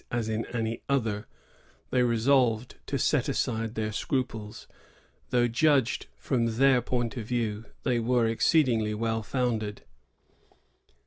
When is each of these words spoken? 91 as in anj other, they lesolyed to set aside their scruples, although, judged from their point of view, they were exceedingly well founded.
91 0.11 0.19
as 0.19 0.29
in 0.29 0.43
anj 0.45 0.81
other, 0.89 1.27
they 1.91 2.01
lesolyed 2.01 2.71
to 2.87 2.97
set 2.97 3.29
aside 3.29 3.75
their 3.75 3.91
scruples, 3.91 4.65
although, 5.27 5.47
judged 5.47 6.07
from 6.17 6.57
their 6.57 6.81
point 6.81 7.15
of 7.17 7.27
view, 7.27 7.65
they 7.83 7.99
were 7.99 8.25
exceedingly 8.25 8.95
well 8.95 9.21
founded. 9.21 9.83